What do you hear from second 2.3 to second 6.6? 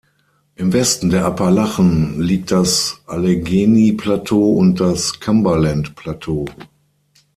das Allegheny-Plateau und das Cumberland-Plateau.